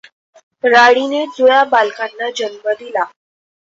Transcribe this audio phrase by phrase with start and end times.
[0.63, 3.03] राणीने जुळ्या बालकांना जन्म दिला.